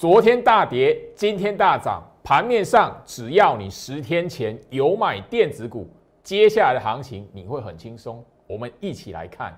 [0.00, 5.86] 昨天大跌，今天大涨，盘面上只要你十天前有买电子股，
[6.22, 8.24] 接下来的行情你会很轻松。
[8.46, 9.54] 我们一起来看。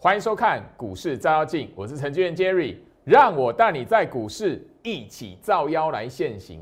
[0.00, 2.76] 欢迎收看股市照妖镜，我是程序员 Jerry，
[3.08, 6.60] 让我带你在股市一起造妖来现行。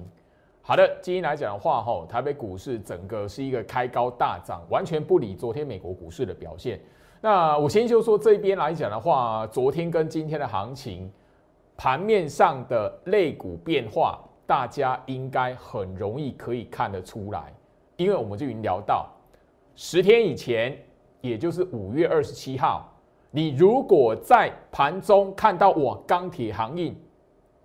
[0.62, 6.80] 好的，今天来讲的话，吼，台北股市整个是一个开高大涨，完全不理昨天美国股市的表现。
[7.20, 11.10] 那我先就说这边来讲的话，昨天跟今天的行情
[11.76, 17.52] 盘面上的类股变化，大家应该很容易可以看得出来，
[17.96, 19.08] 因为我们就已经聊到
[19.74, 20.80] 十天以前，
[21.20, 22.92] 也就是五月二十七号。
[23.36, 26.94] 你如果在盘中看到我钢铁行业，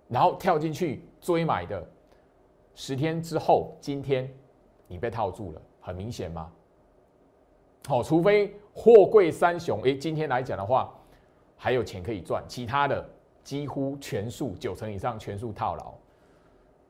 [0.06, 1.82] 然后跳进去追买的，
[2.74, 4.30] 十天之后，今天
[4.86, 6.52] 你被套住了，很明显吗？
[7.88, 10.92] 好，除非货柜三雄，诶，今天来讲的话，
[11.56, 13.02] 还有钱可以赚，其他的
[13.42, 15.94] 几乎全数九成以上全数套牢。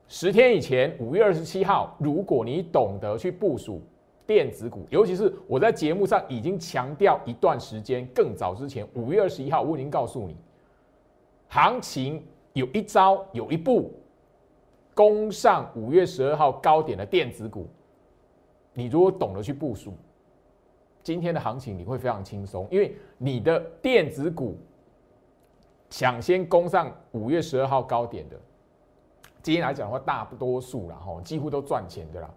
[0.08, 3.80] 十天以前，五月二十七号，如果你懂得去部署。
[4.26, 10.36] 电子股，尤其是我在节目上已经强调一段时间，更早之前，五月二十一号我已经告诉你，
[11.48, 13.92] 行情有一招，有一步，
[14.94, 17.68] 攻上五月十二号高点的电子股，
[18.74, 19.94] 你如果懂得去部署，
[21.02, 24.56] 今天的行情你会非常轻松，因为你的电子股
[25.90, 28.40] 抢先攻上五月十二号高点的，
[29.42, 32.30] 今天来讲的话，大多数然后几乎都赚钱的啦。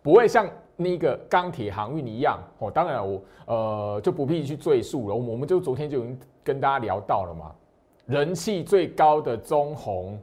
[0.00, 0.50] 不会像
[0.82, 5.14] 那个钢铁航运一样哦，当然我呃就不必去赘述了。
[5.14, 7.52] 我我们就昨天就已经跟大家聊到了嘛，
[8.06, 10.18] 人气最高的中红，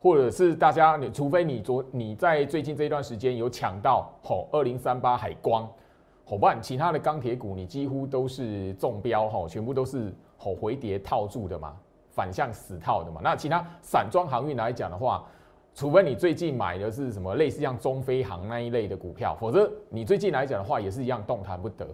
[0.00, 5.68] 或者是大家你除非你昨你在最近这一段时间有抢到吼二零三八海光，
[6.24, 11.76] 好不然其他的钢铁股你几乎都是中标吼，全部都是吼回跌套住的嘛，
[12.10, 13.20] 反向死套的嘛。
[13.22, 15.24] 那其他散装航运来讲的话，
[15.80, 21.88] 除非你最近买的是什么类似像中飞航那一类的股票，否则你最近来讲的话也是一样动弹不得。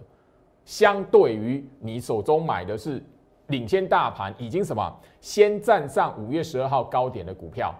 [0.65, 3.01] 相对于你手中买的是
[3.45, 7.73] 领先大盘，已经什么先站上五月十二号高点的股票，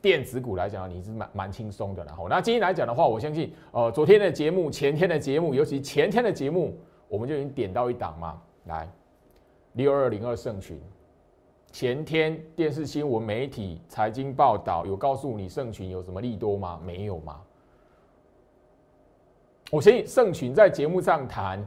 [0.00, 2.04] 电子股来讲你是蛮蛮轻松的。
[2.04, 6.78] 然后，那今天来讲的话，我相信呃昨天的节目、前天的节目，尤其前天的节目，
[7.08, 8.88] 我们就已经点到一档嘛，来
[9.72, 10.80] 六二零二盛群。
[11.74, 16.80] 前天电视新闻媒体财经报道有告诉你盛群有什么利多吗？
[16.86, 17.40] 没有吗？
[19.72, 21.66] 我相信盛群在节目上谈，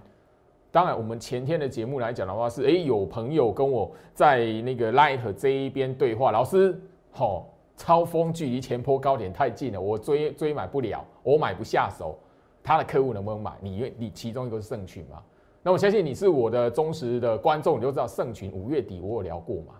[0.71, 6.79] 当然我们前天的节目来讲的话是，哎，有朋友跟我在那个 Light 这一边对话，老师，
[7.11, 12.17] 好，超风距离前坡高点太近了，我追追买不了，我买不下手，
[12.63, 13.51] 他的客户能不能买？
[13.59, 15.21] 你你其中一个是盛群嘛？
[15.61, 19.73] 那我相信你是我的忠实的观众，你就知道盛群五月底我有聊过嘛？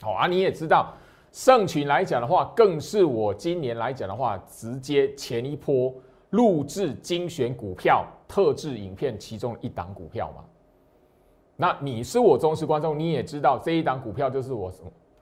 [0.00, 0.94] 好啊，你也知道，
[1.32, 5.92] 盛群来讲的话，更是我今年来讲的话，直接前一波
[6.30, 10.44] 录制精选股票特制影片其中一档股票嘛。
[11.56, 14.72] 那你是我忠实观众，你也知道这一档股票就是我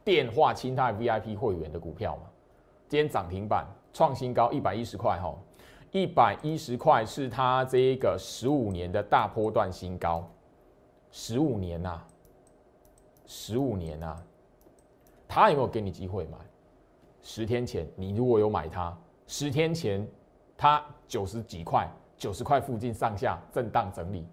[0.05, 2.25] 电话清泰 VIP 会员的股票嘛。
[2.87, 5.35] 今天涨停板创新高一百一十块哈，
[5.91, 10.29] 一百一十块是它这一个十五年的大波段新高，
[11.11, 12.03] 十五年呐，
[13.27, 14.23] 十五年呐。
[15.29, 16.39] 他有没有给你机会买？
[17.23, 20.07] 十天前你如果有买它，十天前
[20.57, 24.25] 它九十几块，九十块附近上下震荡整理，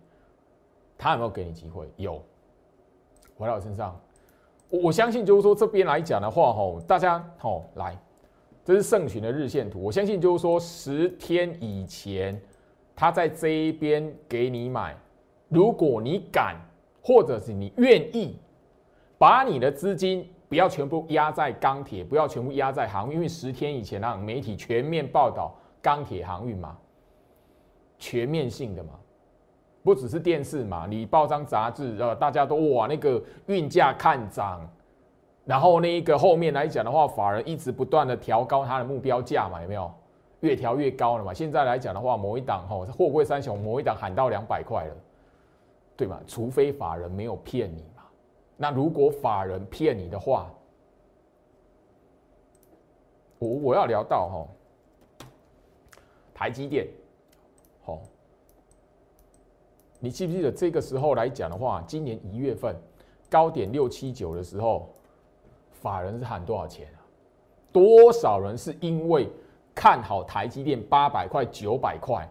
[0.96, 1.90] 他有没有给你机会？
[1.98, 2.22] 有。
[3.36, 4.00] 回到我身上，
[4.70, 7.98] 我我相信就是说这边来讲的话，吼，大家吼来，
[8.64, 9.81] 这是盛群的日线图。
[9.81, 12.40] 我相信就是说十天以前
[12.96, 14.96] 他在这一边给你买，
[15.50, 16.56] 如果你敢，
[17.02, 18.38] 或者是你愿意
[19.18, 20.30] 把你的资金。
[20.53, 25.51] 不要全部压在钢铁，不要全部压在航运，因为十天以前让媒体全面报道
[25.81, 26.77] 钢铁航运嘛，
[27.98, 28.92] 全面性的嘛，
[29.81, 34.62] 不只是电视嘛，你报章杂志呃，大家都哇那个运价看涨，
[35.44, 39.92] 然后那一个后面来讲的话，法人一直不断的调高它的目标价嘛，有没有？
[40.42, 41.33] 越调越高了嘛。
[41.33, 44.95] 现在来讲的话，某一档吼货柜三雄，某一档喊到两百块了，
[45.98, 46.19] 对吗？
[46.27, 47.83] 除非法人没有骗你。
[48.55, 50.53] 那如果法人骗你的话，
[53.39, 55.27] 我我要聊到哈，
[56.33, 56.88] 台积电，
[57.83, 58.00] 好，
[60.00, 62.75] 你记不记得这个时候来讲的话，今年一月份
[63.29, 64.94] 高点六七九的时候，
[65.71, 67.03] 法人是喊多少钱啊？
[67.71, 69.27] 多少人是因为
[69.75, 72.29] 看好台积电八百块、九百块，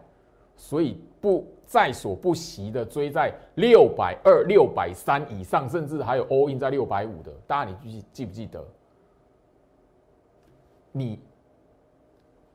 [0.55, 7.31] 所以不在所不惜的追在六百二、六百三以上，甚至还有 all in 在六百五的。
[7.47, 8.63] 大家你记记不记得？
[10.91, 11.19] 你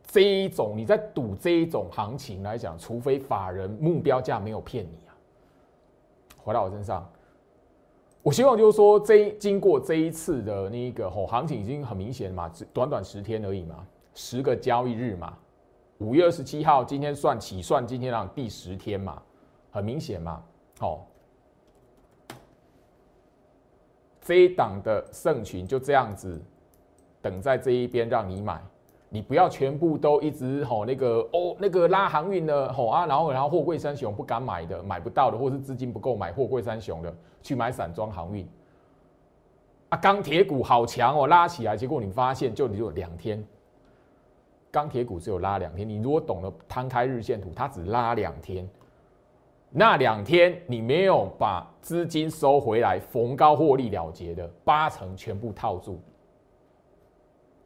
[0.06, 5.10] 这一种你在赌这一种行情来讲，除非法人目标价没有骗你啊，
[6.36, 7.04] 回到我身上。
[8.22, 13.84] 我希望就是说，这经过这一次的那个吼行情已经很明显嘛，短短十天而已嘛，
[14.14, 15.36] 十个交易日嘛，
[15.98, 19.20] 五月二十七号今天算起算今天让第十天嘛，
[19.70, 20.42] 很明显嘛，
[20.78, 21.06] 好，
[24.20, 26.40] 这一档的圣群就这样子
[27.20, 28.62] 等在这一边让你买。
[29.10, 38.46] 你不要全部都一直吼那个哦那个拉航运的吼啊，然后然后货柜三雄不敢买的买不到的，或是资金不够买货柜三雄的去买散装航运
[39.88, 43.42] 啊，钢铁股好强哦，拉起来，结果你发现就只有两天，
[44.78, 45.88] 钢铁股只有拉两天。
[45.88, 48.69] 你如果懂得摊开日线图，它只拉两天，
[49.70, 56.00] 那两天你没有把资金收回来，逢高获利了结的八成全部套住。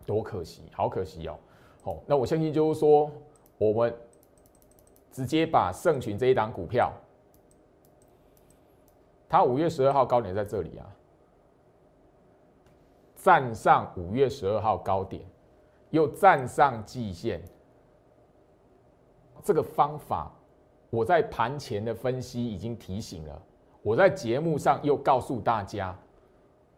[0.07, 1.39] 多可惜，好可惜哦！
[1.83, 3.11] 好，那我相信就是说，
[3.59, 3.95] 我们
[5.11, 6.91] 直接把盛群这一档股票，
[9.29, 10.89] 它五月十二号高点在这里啊，
[13.17, 15.23] 站上五月十二号高点，
[15.93, 17.41] 又站上季线，
[19.45, 20.31] 这个方法
[20.91, 23.43] 我在盘前的分析已经提醒了，
[23.83, 25.97] 我在节目上又告诉大家。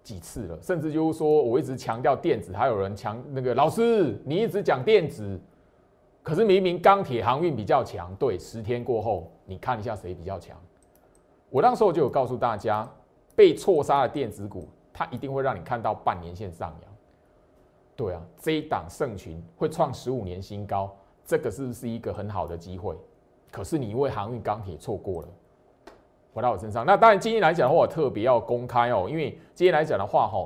[0.02, 5.40] 几次了，甚至就是说，我一直强调电子，还有人强那个老师，你一直讲电子，
[6.22, 10.60] 可是明明钢铁航运比较强，对，十天过后，你看一下谁比较强？
[11.48, 12.86] 我那时候就有告诉大家，
[13.34, 16.93] 被错杀的电子股，它一定会让你看到半年线上扬。
[17.96, 20.94] 对啊，这一档盛群会创十五年新高，
[21.24, 22.96] 这个是不是一个很好的机会？
[23.50, 25.28] 可是你因为航运钢铁错过了。
[26.32, 30.44] 回到我身上，那当然今天来讲的话，我特别要公开哦，因为今天来讲的话，哈，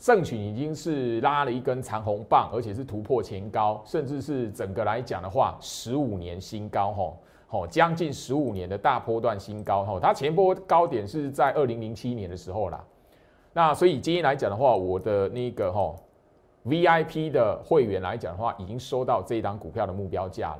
[0.00, 7.12] 盛群已经是拉了一根长红棒，而且是突破前高，甚至是整个来讲的话，十五年新高，哈，
[7.46, 12.84] 好，将近十五年的大波段新高，哈，它前波高点是在二零零七年的时候啦。
[13.52, 15.94] 那所以今天来讲的话，我的那个哈
[16.66, 20.58] VIP 的会员来讲的话，已经收到这一档股票的目标价了。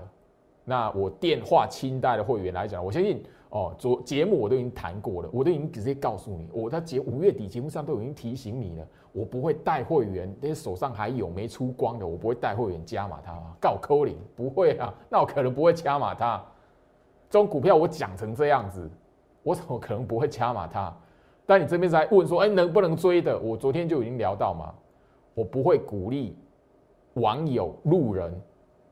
[0.64, 3.22] 那我电话清代的会员来讲，我相信。
[3.50, 16.44] 哦，昨节目我都已经谈过了，我都已经直接告诉你，我在节五月底节目上都已经提醒你了，我不会带会员，那些手上还有没出光的，我不会带会员加码它，告扣零不会啊，那我可能不会加码它。
[17.30, 18.90] 这种股票我讲成这样子，
[19.44, 20.94] 我怎么可能不会加码它？
[21.46, 23.38] 但你这边在问说，哎，能不能追的？
[23.38, 24.74] 我昨天就已经聊到嘛，
[25.36, 26.34] 我不会鼓励
[27.12, 28.32] 网友路人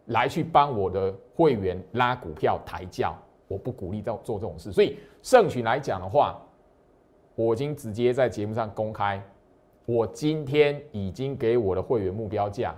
[0.08, 3.17] 来去帮我的会员拉股票抬轿。
[3.49, 6.38] 我不鼓励做做这种事，所以盛群来讲的话，
[7.35, 9.23] 我已经直接在节目上公开，
[9.87, 12.75] 我今天已经给我的会员目标价，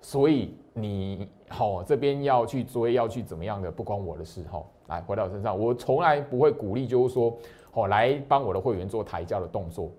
[0.00, 4.62] 所以你好这边要去追要去怎么样的，不关我的事哈。
[4.88, 7.36] 来回到我身上，我从来不会鼓励就是说，
[7.72, 9.90] 哦来帮我的会员做抬轿的动作。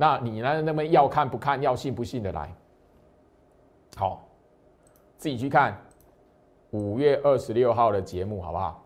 [0.00, 0.62] 那你呢？
[0.62, 2.54] 那么要看不看，要信不信的来，
[3.96, 4.22] 好，
[5.16, 5.76] 自己去看
[6.70, 8.80] 五月二十六号的节目好不好？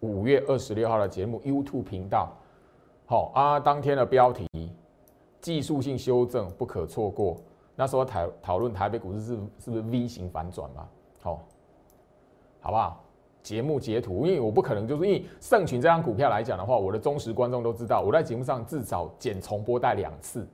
[0.00, 2.36] 五月二十六号的节目 YouTube 频道，
[3.06, 4.46] 好啊，当天的标题
[5.40, 7.38] 技术性修正不可错过。
[7.74, 10.86] 那时候讨讨论台北股市是是不是 V 型反转嘛？
[11.22, 11.40] 好，
[12.60, 13.02] 好不好？
[13.46, 20.44] 节目截图，因为我不可能就是因为盛群这张股票来讲的话，我的忠实观众都知道，我在节目上至少剪重播带两次，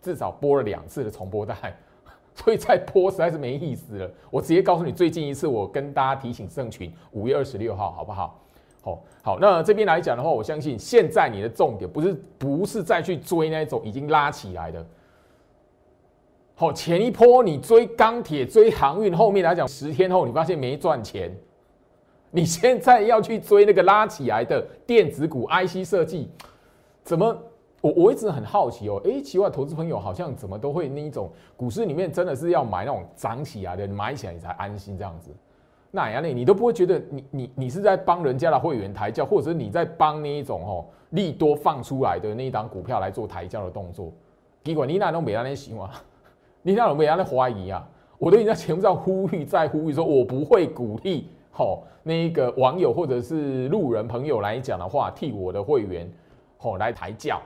[0.00, 1.54] 至少播了两次的重播带，
[2.34, 4.10] 所以再播实在是没意思了。
[4.30, 8.40] 我直接告诉你，最近一次我跟大家提醒盛群，五月二十六号，好不好？
[8.80, 14.82] 好，好，那这边来讲的话，我相信现在你的重点不是不是再去追那种已经拉起来的。
[16.54, 21.30] 好，前一波你追钢铁、追航运，后面来讲十天后你发现没赚钱，
[22.36, 26.28] 你现在要去追那个拉起来的电子股、IC 设计，
[27.04, 27.36] 怎么？
[27.80, 35.30] 我我一直很好奇哦，哎，奇怪，投资朋友好像怎么都会那一种股市里面真的是要买那种涨起来的，买起来你才安心这样子。
[35.90, 36.28] 那样呢？
[36.28, 44.10] 你都不会觉得你你你是在帮人家的会员抬轿，或者你在帮那一种哦利多放出来的那一档股票来做抬轿的动作。
[44.64, 46.02] 结果你那种没安那行啊，
[46.62, 47.86] 你那种没安那怀疑啊，
[48.16, 56.12] 我都已经在节目上呼吁再呼吁，说我不会鼓励吼那一个网友或者是路人朋友来讲的话，替我的会员
[56.58, 57.40] 吼来抬轿。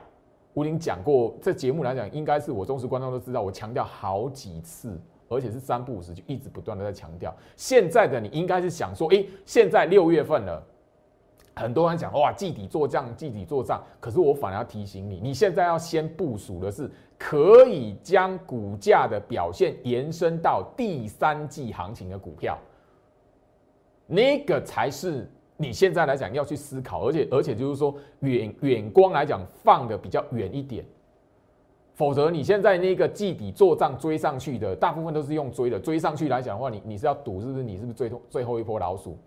[0.53, 4.99] 我已经讲过，这节目来讲，应该是我忠实观众都知道，我强调好几次。
[5.31, 7.31] 而且是三不五时就一直不断的在强调。
[7.55, 10.59] 现在的你应该是想说，哎，现在六月份了，
[11.55, 13.79] 很多人讲哇，季底做账，季底做账。
[13.99, 22.57] 可是我反而要提醒你，你现在要先部署的是可以将股价的表现延伸到第三季行情的股票，
[24.11, 30.83] 那个才是你现在来讲要去思考，而且而且就是说远远光来讲放的比较远一点。
[31.93, 35.77] 否则，你现在那个季底做账追上去的，大部分都是用追的。
[35.77, 37.61] 追上去来讲的话，你你是要赌，是不是？
[37.61, 39.17] 你是不是最后最后一波老鼠？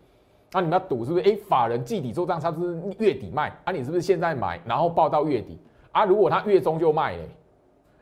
[0.50, 1.24] 那你们要赌，是不是？
[1.24, 3.72] 哎，法人季底做账，他是月底卖啊？
[3.72, 5.58] 你是不是现在买，然后报到月底
[5.92, 6.04] 啊？
[6.06, 7.28] 如果他月中就卖嘞，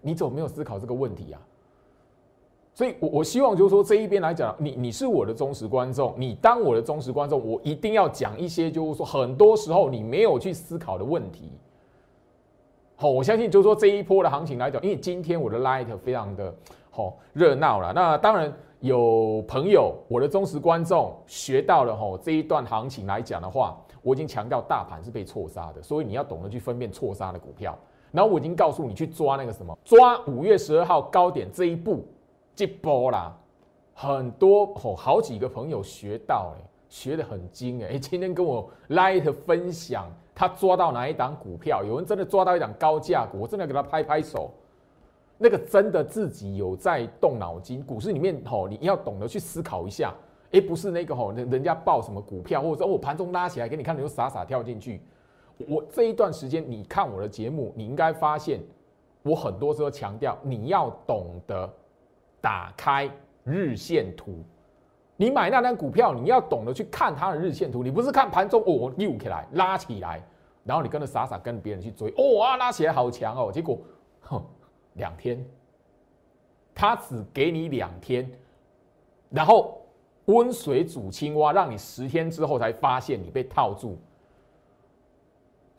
[0.01, 1.41] 你怎么没有思考这个问题啊？
[2.73, 11.53] 所以，我我希望就是说这一边来讲，你你是我的忠实观众，你当我的忠实观众，我一定要讲一些就是说很多时候你没有去思考的问题。
[12.97, 16.55] 好，我相信就是说这一波的行情来讲，因为今天我的 light 非常的
[16.91, 17.93] 好热闹了。
[17.93, 18.51] 那当然
[18.81, 27.77] 有朋友，我的忠实观众学到了吼这一段行情来讲的话，我已经强调大盘是被错杀的，所以你要懂得去分辨错杀的股票。
[28.13, 32.05] 然后我已经告诉你去抓那个什么，抓五月十二号高点这一步
[32.61, 33.35] 这波啦，
[33.95, 40.07] 很多吼好几个朋友学到哎，学的很精哎，今天跟我 light 分享。
[40.35, 41.83] 他抓到哪一档股票？
[41.83, 44.51] 有人真的抓到一档高价股，我真的给他拍拍手。
[45.39, 47.83] 那个真的自己有在动脑筋。
[47.83, 50.15] 股市里面吼，你要懂得去思考一下。
[50.53, 55.01] 哎，不是那个吼，人人家报什么股票，或者说我盘中拉起来给你看，你就傻傻跳进去。
[55.67, 58.61] 我这一段时间你看我的节目，你应该发现
[59.23, 61.67] 我很多时候强调你要懂得
[62.41, 63.11] 打开
[63.45, 64.45] 日线图。
[65.17, 70.23] 你买那单股票，你要懂得去看它的日线图，你不是看盘中哦扭起来拉起来。
[70.63, 73.79] 然后你跟着傻傻跟别人去追，哦啊拉起来好强哦，结果，
[74.21, 74.45] 哼，
[74.95, 75.43] 两天，
[76.75, 78.31] 他只给你两天，
[79.31, 79.81] 然后
[80.27, 83.99] 温水煮青蛙，让你十天之后才发现你被套住。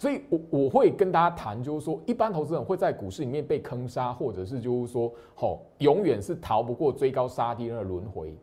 [0.01, 8.35] 所以，我我会跟大家谈，就是说，一般投资人会在股市里面被坑杀，或者是就是说，吼，永远是逃不过追高杀低的轮回，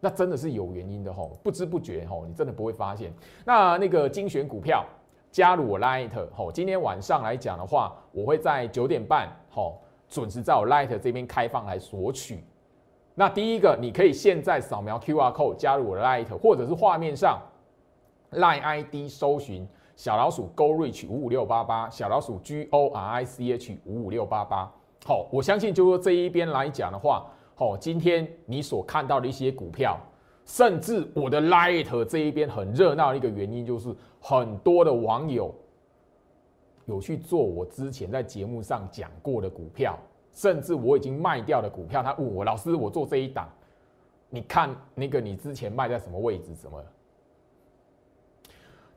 [0.00, 3.12] 那真的是有原因的吼，不知不觉吼，你真的不会发现。
[3.44, 4.84] 那那个精选股票。
[5.30, 12.44] 加入我 Light 吼，今天晚上来讲的话，我会在九点半吼准时在我 Light 这边开放来索取。
[13.14, 17.40] 那第一个，你可以现在扫描 QR code 加入我的 Light，或者是画面上
[18.32, 24.72] Line ID 搜寻小老鼠 Go Reach 五五六八八，小老鼠 G O R I C H 五五六八八。
[25.04, 29.98] 好，我相信就说这一边来讲的话，好，今天你所看到的一些股票。
[30.44, 35.54] 甚至我的 Light 这一边很热闹的一个原因，就是很多的网友
[36.84, 39.96] 有去做我之前在节目上讲过的股票，
[40.32, 43.48] 甚至我已经卖掉的股票，他问我老师，我做这一档，
[44.30, 46.52] 你看那个你之前卖在什么位置？
[46.56, 46.82] 什么？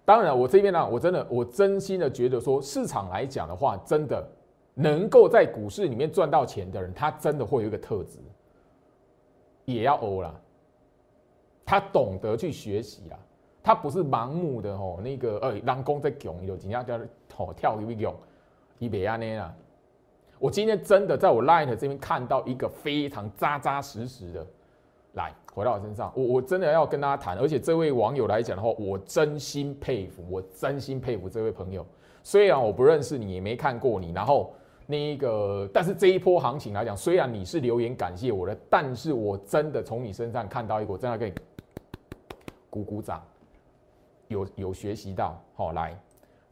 [0.05, 4.23] 当然，我这边呢，我真的，我真心的觉得说，市场来讲的话，真的
[4.75, 8.19] 能够在股市里面赚到钱的人，他真的会有一个特质，
[9.65, 10.33] 也要欧啦。
[11.65, 13.17] 他懂得去学习啦，
[13.63, 16.99] 他不是盲目的吼，那个呃，人工在囧，有几下叫
[17.35, 18.13] 吼跳一囧，
[18.77, 19.51] 伊别安尼啦。
[20.37, 24.45] 我今天真的在我 Light 这边看到一个非常扎扎实实的，
[25.15, 31.85] 来回到我身上，我我真的要跟大家谈，而且这位网友来讲的话，我真心佩服，我真心佩服这位朋友。
[32.23, 34.53] 虽然我不认识你，也没看过你，然后。
[34.87, 41.35] 那一个，但是这一波行情来讲，虽然你是留言感谢我的，但是我真的从你身上看到一个，真的给你
[42.69, 43.19] 鼓鼓掌，
[44.27, 45.41] 有有学习到。
[45.55, 45.99] 好，来，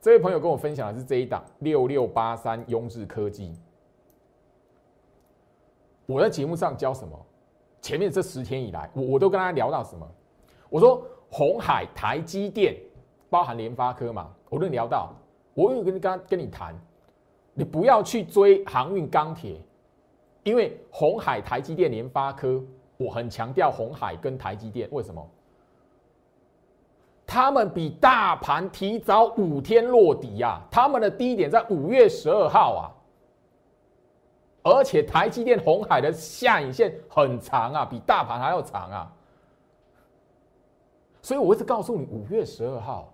[0.01, 3.55] 这位朋友跟我分享的是这一档六六八三雍智科技。
[6.07, 7.25] 我在节目上教什么？
[7.83, 10.09] 前面这十天以来，我我都跟他聊到什么？
[10.69, 12.77] 我说红海、台积电，
[13.29, 15.13] 包含联发科嘛，我都聊到，
[15.53, 16.73] 我有跟刚跟你谈。
[17.53, 19.61] 你不要去追航运钢铁，
[20.43, 22.63] 因为红海、台积电、联发科，
[22.95, 25.29] 我很强调红海跟台积电，为什么？
[27.25, 32.83] 他们比大盘提早五天落底呀，他们的低点在五月十二号啊，
[34.63, 39.13] 而且台积电、红海的下影线很长啊，比大盘还要长啊，
[41.21, 43.09] 所以我一直告诉你五月十二号。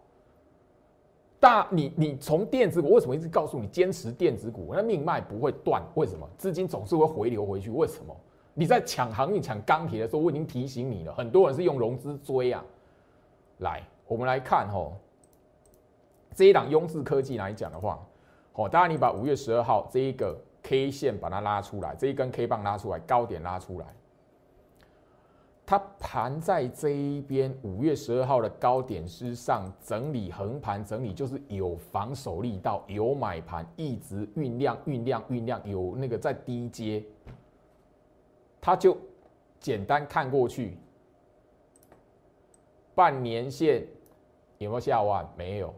[1.41, 4.73] 大你你从电子股为什么一直告诉你坚持电子股？
[4.73, 6.29] 那命脉不会断，为什么？
[6.37, 8.13] 资金总是会回流回去，为什么？
[8.53, 11.13] 你在抢航运、抢钢铁的时候，我已经提醒你了。
[11.13, 12.61] 很多人是用融资追啊。
[13.59, 14.97] 来，我们来看吼，
[16.35, 18.05] 这一档雍智科技来讲的话，
[18.51, 20.37] 好，当然你把五月十二号这一个
[20.69, 23.87] K 线把它拉出来，这一根 K 棒拉出来，高点拉出来，
[25.65, 37.03] 它盘在这一边，五月十二号的高点之上整理横盘整理，就是有防守力道，有买盘一直酝酿酝酿酝酿，有那个在低阶，
[38.61, 38.95] 它就
[39.59, 40.77] 简单看过去，
[42.93, 43.87] 半年线
[44.59, 45.27] 有没有下弯？
[45.35, 45.73] 没有。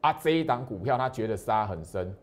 [0.00, 2.16] 啊，这一档股票他觉得杀很深，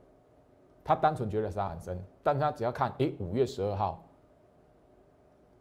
[0.88, 4.01] 他单纯觉得杀很深，但他只要看，诶，五月十二号。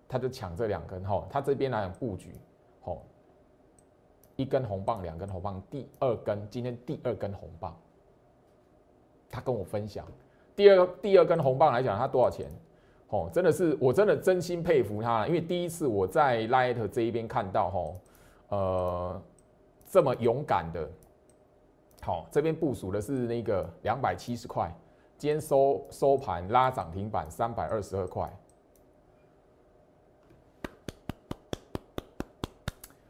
[0.08, 2.32] 他就抢这两根哈，他这边来讲布局，
[2.80, 3.02] 吼，
[4.36, 7.76] 一根红棒，两根红棒，第二根今天第二根红棒，
[9.28, 10.06] 他跟我分享，
[10.54, 12.48] 第二第二根红棒来讲，他多少钱？
[13.08, 17.96] 哦，真的是我真的真心佩服他，因为第一次我在 Light 这一边看到吼，
[18.50, 19.22] 呃，
[19.90, 20.88] 这么勇敢的，
[22.02, 24.72] 好，这边部署的是那个两百七十块，
[25.18, 28.30] 今天收收盘拉涨停板三百二十二块。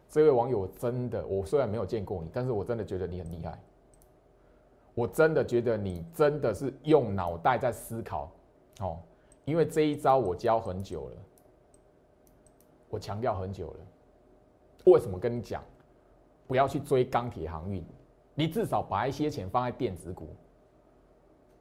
[0.08, 3.58] 这位网友真的，我虽然没有见过你，但是我真的觉得你很厉害。
[4.94, 8.30] 我真的觉得你真的是用脑袋在思考，
[8.80, 8.98] 哦，
[9.44, 11.16] 因为这一招我教很久了，
[12.88, 13.80] 我强调很久了。
[14.84, 15.62] 为什么跟你讲，
[16.46, 17.84] 不要去追钢铁航运？
[18.34, 20.28] 你至少把一些钱放在电子股，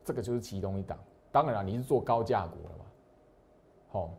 [0.05, 0.97] 这个就是其中一档。
[1.31, 2.85] 当然了，你是做高价股了嘛？
[3.89, 4.09] 好，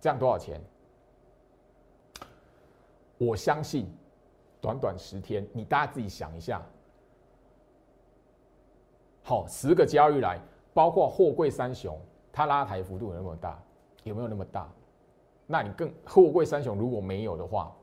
[0.00, 0.60] 这样多少钱？
[3.18, 3.86] 我相信，
[4.60, 6.60] 短短十天，你大家自己想一下，
[9.22, 10.40] 好，十个交易来，
[10.72, 12.00] 包括货柜三雄，
[12.32, 13.62] 它拉抬幅度有那么大，
[14.04, 14.68] 有没有那么大？
[15.46, 17.76] 那你更货柜三雄如果没有的话，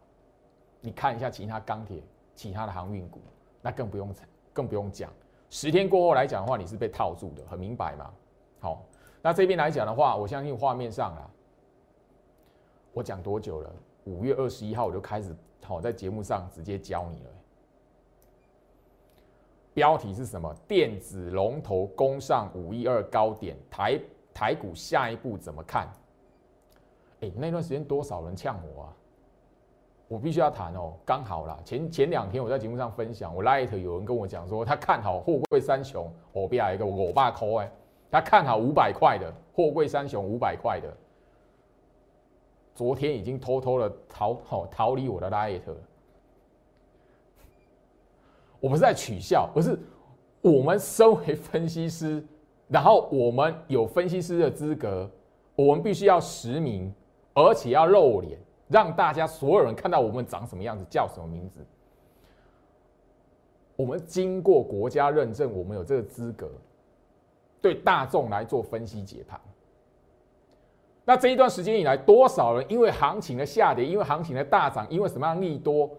[0.81, 2.01] 你看一下其他钢铁、
[2.35, 3.21] 其他的航运股，
[3.61, 4.13] 那更不用
[4.51, 5.13] 更不用讲。
[5.49, 8.13] 十天过后来讲的话，你是被套住的，很明白嘛？
[8.59, 8.85] 好，
[9.21, 11.29] 那这边来讲的话，我相信画面上啊，
[12.93, 13.71] 我讲多久了？
[14.05, 17.29] 五月二十一号我就开始好在节目上直接教你了。
[19.73, 20.53] 标题是什么？
[20.67, 23.99] 电子龙头攻上五一二高点，台
[24.33, 25.87] 台股下一步怎么看？
[27.21, 28.93] 哎，那段时间多少人呛我啊？
[30.07, 31.59] 我必须要谈哦，刚好啦。
[31.65, 37.71] 前前两天我在节目上分享，我 light 有人跟我讲说，他看好货柜三雄，我边一个我爸抠哎，
[38.09, 40.87] 他看好五百块的货柜三雄，五百块的。
[42.73, 45.75] 昨天已经偷偷的逃好逃离我的拉耶特，
[48.59, 49.77] 我不是在取笑，而是
[50.41, 52.23] 我们身为分析师，
[52.67, 55.09] 然后我们有分析师的资格，
[55.55, 56.93] 我们必须要实名，
[57.33, 61.65] 而且要露脸，让大家所有人看到我们长什么样子，叫什么名字。
[63.75, 66.49] 我们经过国家认证，我们有这个资格，
[67.61, 69.39] 对大众来做分析解盘。
[71.05, 75.89] 那这一段时间以来，多少人因为行情的下跌，因为行情的大涨，因为什么样利多，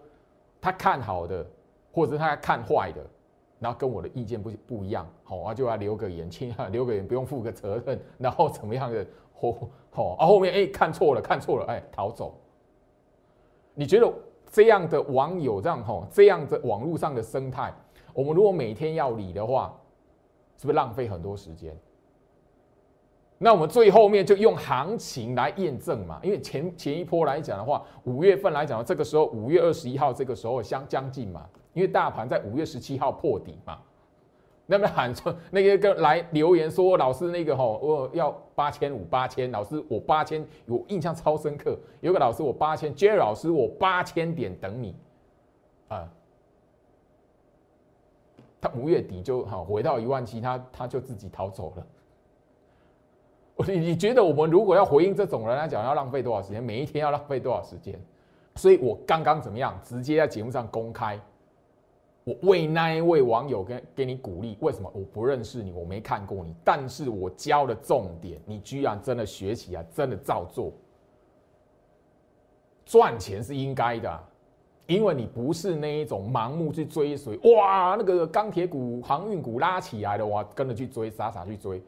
[0.61, 1.43] 他看好的，
[1.91, 3.01] 或者他看坏的，
[3.59, 9.55] 然后跟我的意见不不一样，好啊，就要留个言，亲啊，留个言不用负个责任，然后怎么样的，好，
[9.89, 12.35] 好啊，后面哎看错了，看错了，哎逃走。
[13.73, 14.11] 你觉得
[14.51, 17.73] 这样的网友这样吼，这样的网络上的生态，
[18.13, 19.73] 我们如果每天要理的话，
[20.57, 21.77] 是不是浪费很多时间？
[23.41, 33.79] 那我们最后面就用行情来验证嘛，因为前前一波来讲的话，五月份来讲，这个时候五月二十一号这个时候相将近嘛，因为大盘在五月十七号破底嘛，
[34.65, 38.29] 那么喊说那个个来留言说老师那个吼我要
[38.59, 44.93] 八千五八千，老师我八千，我印象超深刻，有个老师我八千，Jerry 老师我八千点等你，
[45.87, 46.11] 啊，
[48.59, 51.87] 他五月底就好回到一万七，他他就自己逃走了。
[53.65, 56.61] 你你觉得我们如果要回应这种人来讲，要浪费多少时间？
[56.61, 57.97] 每一天要浪费多少时间？
[58.55, 59.79] 所以我刚刚怎么样？
[59.81, 61.17] 直接在节目上公开，
[62.29, 64.55] 我为那一位网友跟给你鼓励。
[64.59, 64.91] 为什么？
[64.93, 70.71] 我不认识你，我没看过你，但是我教的重点，你居然真的学起来，真的照做。
[72.85, 74.23] 赚钱是应该的，
[74.85, 77.35] 因为你不是那一种盲目去追随。
[77.55, 81.81] 哇，那个钢铁股、航运股拉起来了，我跟着去追，傻傻去追。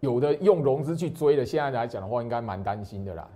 [0.00, 3.26] 有的用融资去追的，现在来讲的话，应该蛮担心的啦。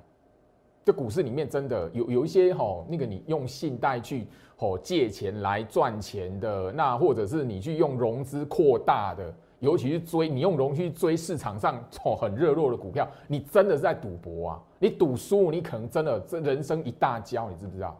[0.88, 14.62] 这股市里面真的有有一些吼，那个你用信贷去吼借钱来赚钱的，那或者是你去用融资扩大的，尤其是追你用融去追市场上吼很热络的股票，你真的是在赌博啊！
[14.78, 17.94] 你赌输，你可能真的这人生一大跤，你知不知道？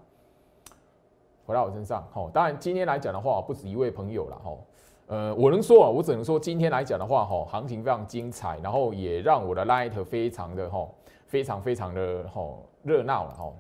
[1.45, 4.65] 回到我身上吼，当然今天来讲的话，不止一位朋友了吼。
[5.09, 10.87] 呃，我能说啊，我只能说今天来讲的话，哈，行情非常精彩，然后也让我的 light 非常的哈，
[11.29, 12.43] 非常非常的哈
[12.83, 13.53] 热闹了哈。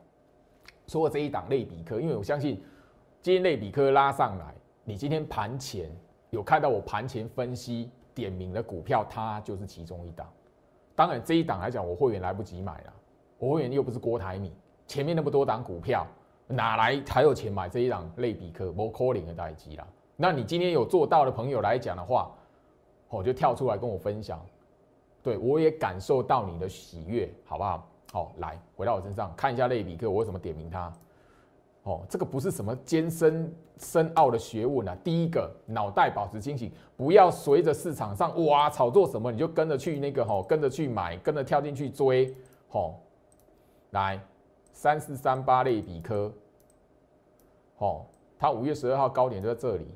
[0.86, 2.60] 说这一档类比科，因为我相信
[3.22, 4.54] 今天类比科拉上来，
[4.84, 5.90] 你今天盘前
[6.30, 10.26] 有看到我盘前分析点名的股票，它就是其中一档。
[10.96, 12.92] 当然这一档来讲，我会员来不及买了，
[13.38, 14.50] 我会员又不是郭台铭，
[14.86, 16.06] 前面那么多档股票，
[16.46, 18.72] 哪来还有钱买这一档类比科？
[18.72, 19.86] 无可能的代机啦。
[20.16, 22.34] 那你今天有做到的朋友来讲的话，
[23.10, 24.44] 我就跳出来跟我分享，
[25.28, 27.86] 对我也感受到你的喜悦，好不好？
[28.10, 30.90] 好，来回到我身上看一下类比课，我为什么点名它？
[31.82, 34.96] 哦，这个不是什么艰深深奥的学问啊。
[35.04, 42.34] 第一个，脑袋保持清醒，不要随着市场上哇炒作什么，你就跟着去那个吼，跟着去买，跟着跳进去追，
[42.70, 42.94] 吼。
[43.90, 44.18] 来，
[44.72, 46.32] 三四三八类比科，
[47.76, 48.06] 哦，
[48.38, 49.86] 它五月十二号高点就在这里。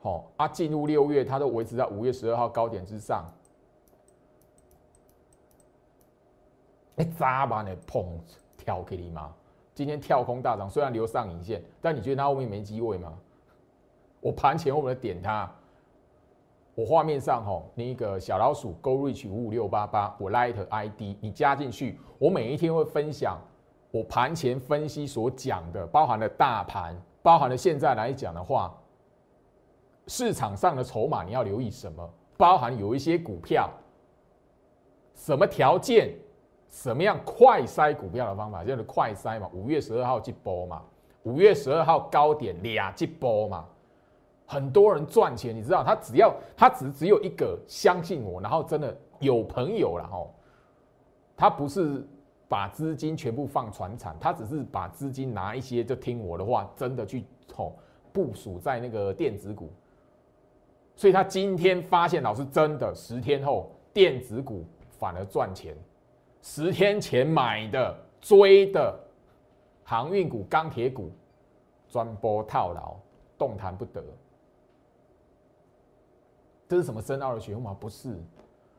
[0.00, 3.24] 好啊，进入六月，它都维持在五月十二号高点之上。
[6.96, 8.04] 哎，砸把你砰
[8.56, 9.32] 跳给你吗？
[9.74, 13.12] 今天跳空大涨，虽然留上影线，但你觉得它后面没机会吗？
[14.20, 15.50] 我盘前我们点它，
[16.74, 23.38] 我画面上哈那个小老鼠 Go Reach 五五六八八，我 Light ID 你加进去，我每一天会分享
[23.90, 28.74] 我盘前分析所讲的，包含了大盘，包含了现在来讲的话。
[30.08, 32.10] 市场上的筹码你要留意什么？
[32.36, 33.68] 包含有一些股票，
[35.14, 36.14] 什么条件，
[36.68, 39.48] 什么样快筛股票的方法，就是快筛嘛。
[39.52, 40.82] 五月十二号一波嘛，
[41.22, 43.64] 五月十二号高点俩一波嘛，
[44.46, 50.34] 很多人赚钱，你知道，他只要他只只有一个相信我，然后真的有朋友了吼，
[51.36, 52.06] 他不是
[52.48, 57.24] 把资金全部放船产，他只是把资金拿一些就听我的话，真的去
[57.54, 57.76] 吼
[58.12, 59.70] 部署在那个电子股。
[60.94, 64.64] 所以他今天发现，老师真的十天后电子股
[64.98, 65.76] 反而赚钱，
[66.48, 68.96] 十天前买的追的
[69.82, 71.10] 航运股、钢铁股，
[71.88, 72.94] 专波套牢，
[73.36, 74.00] 动弹不得。
[76.68, 77.76] 这是什么深奥的学问吗？
[77.78, 78.16] 不是，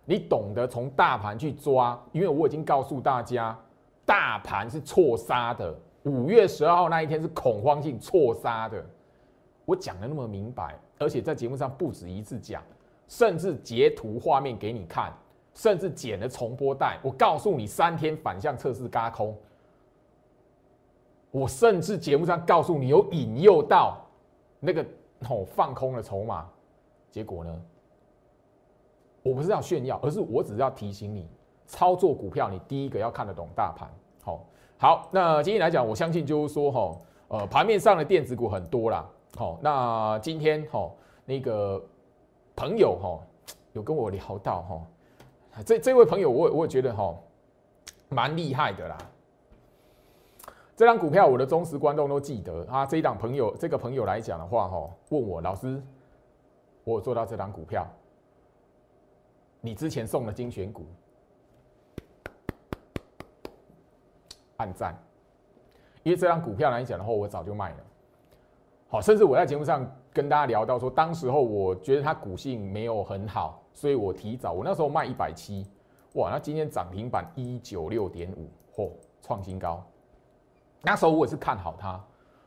[0.06, 3.60] 你懂得从大盘去抓，因为我已经告诉大家，
[4.06, 5.78] 大盘是错杀的。
[6.04, 8.82] 五月十二号那一天是恐慌性错杀的，
[9.66, 10.80] 我讲的那么明白。
[11.00, 12.64] 而且在节目上不止一次讲，
[13.10, 15.14] 甚至截图画面给你看，
[15.58, 17.00] 甚至剪了重播带。
[17.02, 19.36] 我告诉你，三天反向测试嘎空。
[21.32, 23.98] 我甚至节目上告诉你，有引诱到
[24.60, 24.86] 那个
[25.28, 26.48] 哦放空的筹码。
[27.10, 27.62] 结果呢？
[29.24, 31.28] 我不是要炫耀，而是我只是要提醒你，
[31.66, 33.90] 操作股票，你第一个要看得懂大盘。
[34.22, 34.46] 好，
[34.78, 36.98] 好，那今天来讲，我相信就是说，哈，
[37.30, 39.10] 呃，盘面上的电子股很多啦。
[39.36, 40.90] 好，那今天哈
[41.26, 41.84] 那个
[42.56, 43.20] 朋友哈
[43.74, 44.82] 有跟我聊到哈，
[45.66, 47.16] 这这位朋友我我也觉得哈
[48.10, 48.98] 蛮厉害的啦。
[50.76, 52.86] 这张股票我的忠实观众都记得啊。
[52.86, 55.82] 这一档朋友这个朋友来讲的话哈，问我老师，
[56.84, 57.88] 我有做到这张股票，
[59.60, 60.86] 你之前送的精选股，
[64.58, 64.96] 按赞，
[66.04, 67.78] 因为这张股票来讲的话，我早就卖了。
[68.90, 75.64] 好，甚至我在节目上跟大家聊到说，当时候我觉得它股性没有很好，所以我提早，我那时候卖一百七，
[76.14, 78.90] 哇，那今天涨停板一九六点五，嚯，
[79.22, 79.86] 创新高。
[80.82, 82.04] 那时候我也是看好它，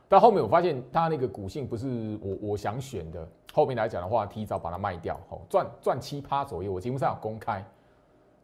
[0.09, 6.69] 但后面我发现它那个股性不是我我想选的，后面来讲的话，提早把它卖掉，吼，赚赚七趴左右。
[6.69, 7.65] 我节目上有公开，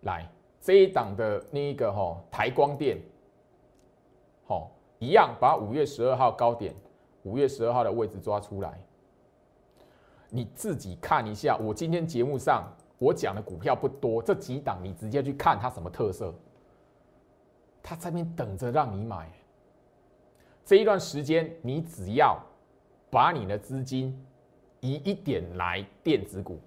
[0.04, 0.26] 来
[0.62, 2.98] 这一档的那一个吼台光电，
[4.46, 6.74] 好，一样把五月十二号高点。
[7.24, 8.82] 五月十二号的位置抓出来，
[10.30, 11.58] 你自己看一下。
[11.58, 16.34] 我今天节目上我讲的股票不多，这几档你直接去看它什么特色，
[17.82, 19.32] 它在边等着让你买。
[20.66, 22.38] 这一段时间，你只要
[23.10, 24.18] 把你的资金
[24.82, 26.60] 移一点来电子股，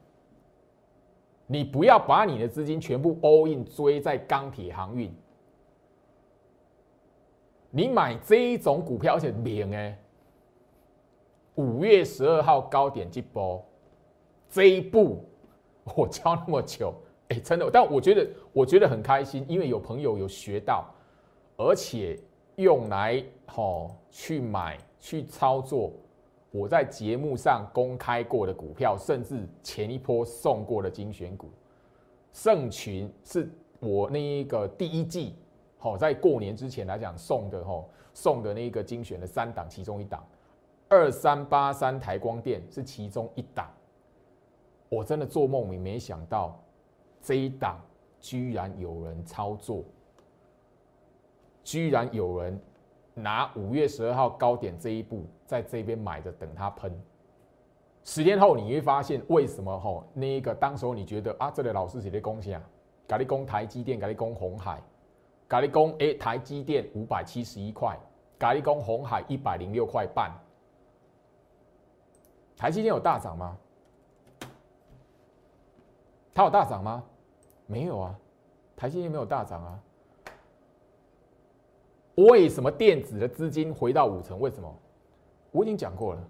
[1.47, 5.15] 你不要把你的资金全部 all in 追在钢铁航运。
[7.71, 9.99] 你买这一种股票，而且免哎。
[11.57, 13.65] 五月十二号高点这波，
[14.49, 15.25] 这一步
[15.97, 16.95] 我教那么久，
[17.29, 20.87] 哎，真的，但我觉得我觉得很开心，因为有朋友有学到，
[21.57, 22.19] 而且
[22.57, 25.93] 用来吼去买去操作，
[26.51, 31.49] 我在节目上公开过的股票，甚至前一波送过的精选股，
[32.33, 35.35] 盛群是我那一个第一季
[35.79, 40.25] 好在过年之前来讲送的吼送的那一个精选的三档其中一档。
[40.91, 43.71] 二三八三台光电是其中一档，
[44.89, 46.61] 我真的做梦也没想到，
[47.23, 47.81] 这一档
[48.19, 49.85] 居然有人操作，
[51.63, 52.61] 居然有人
[53.15, 56.93] 拿五月十二号高点这一步在这边买的，等它喷。
[58.03, 62.67] 十天后你会发现，为什么吼那一个当时候你觉得啊，这里老师写的贡献啊，
[63.07, 64.83] 咖喱攻台积电，咖喱攻红海，
[65.49, 67.97] 咖喱攻哎台积电五百七十一块，
[68.41, 70.33] 咖喱攻红海一百零六块半，
[72.61, 73.57] 台积电有大涨吗？
[76.35, 77.03] 它有大涨吗？
[77.67, 78.15] 没有啊，
[78.77, 79.83] 台积电没有大涨啊。
[82.17, 84.39] 为什么电子的资金回到五成？
[84.39, 84.71] 为什么？
[85.53, 86.23] 我已经讲过了。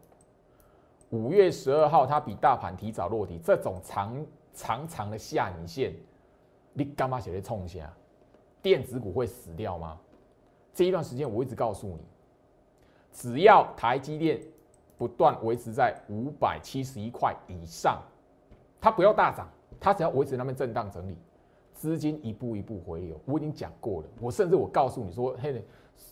[1.09, 5.93] 五月十二号，它比大盘提早落底，这种长长长的下影线，
[6.73, 7.93] 你干嘛写在冲下？
[8.63, 9.99] 电子股会死掉吗？
[10.73, 12.07] 这一段时间我一直告诉你，
[13.11, 14.41] 只要台积电
[15.01, 18.03] 不断维持在五百七十一块以上，
[18.79, 19.49] 它不要大涨，
[19.81, 21.17] 它只要维持那边震荡整理，
[21.73, 23.19] 资金一步一步回流。
[23.25, 25.65] 我已经讲过了，我甚至我告诉你说，嘿，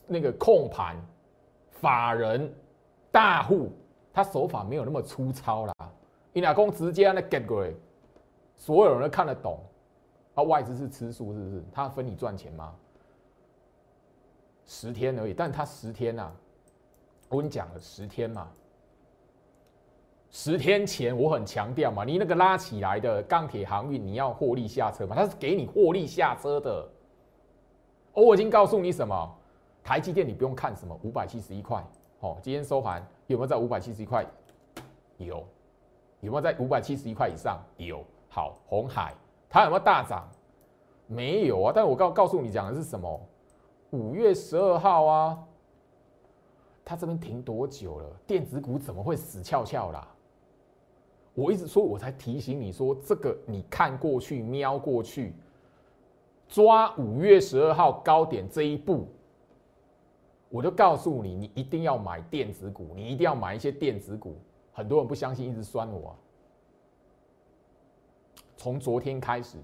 [0.07, 0.97] 那个控盘
[1.71, 2.51] 法人
[3.13, 3.71] 大户。
[4.11, 5.75] 他手法没有那么粗糙啦，
[6.33, 7.73] 你老公直接那 get 过来，
[8.57, 9.61] 所有人都看得懂。
[10.35, 11.63] 啊，外资是吃素是不是？
[11.71, 12.75] 他分你赚钱吗？
[14.65, 16.33] 十天而已，但他十天呐，
[17.29, 18.51] 我跟你讲了十天嘛。
[20.31, 26.87] 十天前我很强调嘛，你那个拉起来的钢铁航运，你要获利下车嘛，他是给你获利下车的。
[28.13, 29.35] 我已经告诉你什么？
[29.83, 31.83] 台积电你不用看什么五百七十一块。
[32.21, 34.27] 哦，今天收盘有没有在五百七十一块？
[35.17, 35.47] 有，
[36.21, 37.59] 有没有在五百七十一块以上？
[37.79, 38.05] 有。
[38.29, 39.15] 好，红海
[39.49, 40.29] 它有没有大涨？
[41.07, 41.73] 没有啊。
[41.75, 43.21] 但我告告诉你讲的是什么？
[43.93, 45.39] 五月十二号啊，
[46.85, 48.11] 它这边停多久了？
[48.27, 50.07] 电子股怎么会死翘翘啦？
[51.39, 55.33] 我一直说，我才提醒你说，这个你看过去瞄过去，
[56.49, 59.07] 抓五月十二号高点这一步。
[60.49, 64.37] 我就告诉你，你一定要买电子股，你一定要买一些电子股。
[64.73, 66.17] 很多人不相信，一直酸我。
[68.57, 69.59] 从昨天开始，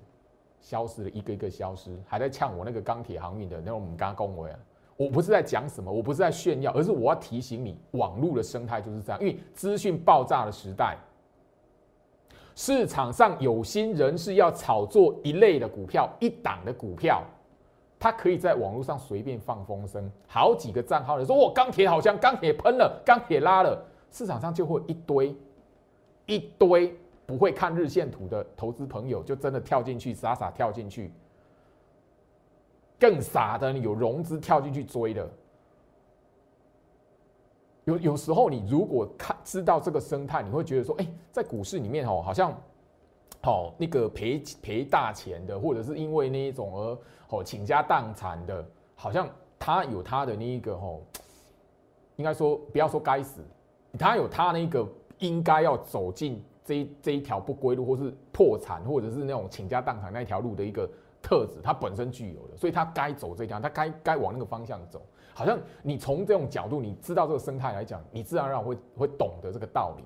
[0.60, 4.58] 消失了一个一个消失，还在呛我那个钢铁航运的那种我们刚刚恭维啊。
[4.96, 9.20] 我不是在讲什么，我不是在炫耀，而是我要提醒你，网络的生态就是这样。
[9.20, 10.96] 因为资讯爆炸的时代，
[12.54, 17.22] 市场上有心人士要炒作一类的股票，一档的股票。
[17.98, 25.34] 他可以在网络上随便放风声，好几个账号的说：“我钢铁好像钢铁喷了，钢铁拉了。”市场上就会一堆
[26.26, 31.10] 一堆不会看日线图的投资朋友，就真的跳进去，傻傻跳进去。
[33.00, 35.28] 更傻的，有融资跳进去追的。
[37.84, 42.54] 有有时候，你如果看知道这个生态，你会觉得说：“哎，在股市里面哦，好像。”
[43.42, 50.98] 好，那个赔赔大钱的，或者是因为那一种而哦倾家荡产的，好像他有他的那一个哦，
[52.16, 53.42] 应该说不要说该死，
[53.98, 60.88] 他有他那个应该要走进这这一条不归路，或是破产，或者是那种倾家荡产那一条路的一个
[61.20, 65.02] 特质，他本身具有的，所以他该走这条，他该该往那个方向走。
[65.34, 70.04] 好像你从这种角度，你知道这个生态来讲，你自然而然会会懂得这个道理。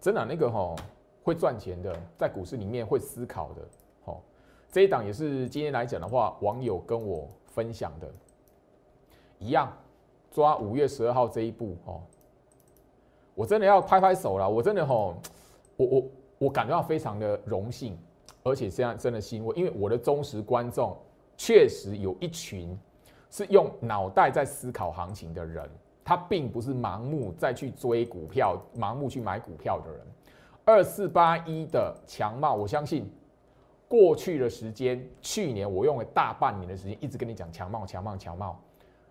[0.00, 0.74] 真的那个哈
[1.22, 3.62] 会赚钱的，在股市里面会思考的，
[4.02, 4.22] 好，
[4.72, 8.10] 这一档也是今天来讲的话，网友跟我分享的，
[9.38, 9.70] 一样
[10.30, 12.00] 抓五月十二号这一步哦，
[13.34, 15.16] 我真的要拍拍手了，我真的吼，
[15.76, 16.04] 我我
[16.38, 17.98] 我感觉到非常的荣幸，
[18.42, 20.96] 而且现在真的欣慰，因为我的忠实观众
[21.36, 22.78] 确实有一群
[23.30, 25.68] 是用脑袋在思考行情的人。
[26.02, 30.00] 他并不是盲目再去追股票、盲目去买股票的人。
[30.64, 33.08] 二四八一的强茂，我相信
[33.86, 38.60] 过去的时间，去年我用了大半年的时间，一直跟你讲强茂、强茂、强茂。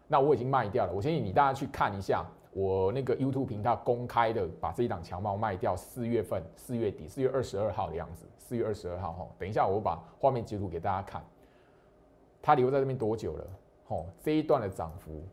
[0.07, 0.91] 那我已经卖掉了。
[0.91, 5.75] 我相信你大家去看一下我那个 YouTube 频道公开的，把这一档强茂卖掉。
[5.75, 8.25] 四月份、四月底、四月二十二号的样子。
[8.37, 11.23] 四月二十二号哈，等一下我把画面截图给大家看。
[12.41, 13.47] 它留在这边多久了？
[13.87, 15.23] 吼，这一段的涨幅，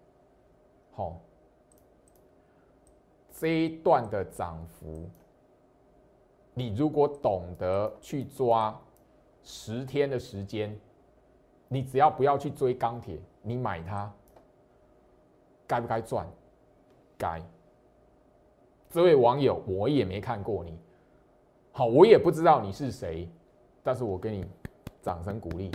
[0.94, 1.20] 吼。
[3.38, 5.08] 这一段的涨幅，
[6.54, 8.78] 你如果懂得去抓
[9.42, 10.74] 十天的时间，
[11.68, 14.10] 你只要不要去追钢铁，你买它，
[15.66, 16.26] 该不该赚？
[17.18, 17.42] 该。
[18.88, 20.78] 这位网友，我也没看过你，
[21.72, 23.28] 好，我也不知道你是谁，
[23.82, 24.46] 但是我给你
[25.02, 25.70] 掌声鼓励，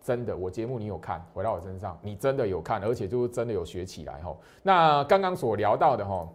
[0.00, 4.36] 真的，我节目你有看，回到我身上，你真的有看，而且就是真的有学起来哈。
[4.62, 6.28] 那刚刚所聊到的哈，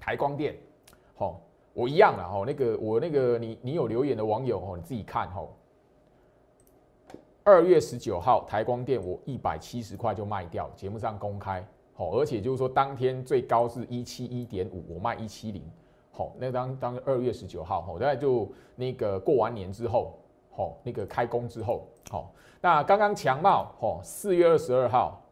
[0.00, 0.56] 台光电，
[1.16, 1.40] 吼，
[1.74, 2.44] 我一样了哈。
[2.46, 5.46] 那个我那个你你有留言的网友哦，你自己看哈。
[7.44, 15.62] 二月十九号，台光电我一百七十块就卖掉，节目上公开，好，而且就是说当天最高是一七一点五，我卖一七零，
[16.10, 20.18] 好，那当当二月十九号，好，大概就那个过完年之后，
[20.50, 25.22] 好，那个开工之后，好，那刚刚强茂，好，四月二十二号，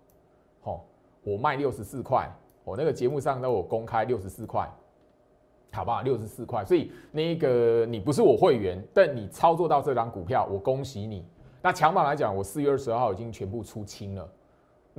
[0.61, 0.85] 好，
[1.23, 2.31] 我卖六十四块，
[2.63, 4.71] 我那个节目上都有公开六十四块，
[5.73, 6.03] 好不好？
[6.03, 11.25] 六十四块，所以那个你不是我会员，但你操作到这张股票，我恭喜你。
[11.63, 14.29] 那强榜来讲，我四月二十二号已经全部出清了。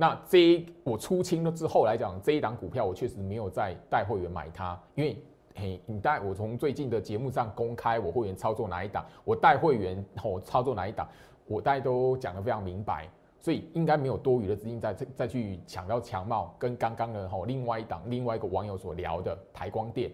[0.02, 5.16] 那这一我出清了之后来讲，这一档股票我确实没有再带会员买它，因为
[5.54, 11.06] 嘿，你带我从最近的节目上公开我会员操作哪一档，我带会员我操作哪一档，
[11.46, 20.10] 我大家都讲得非常明白，所以应该没有多余的资金再再去抢到强茂跟刚刚的吼另外一档另外一个网友所聊的台光电，